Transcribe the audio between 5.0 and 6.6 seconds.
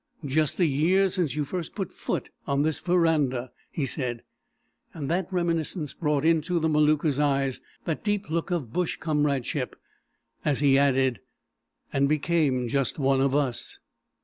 that reminiscence brought into